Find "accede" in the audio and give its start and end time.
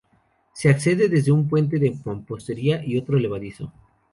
0.67-1.09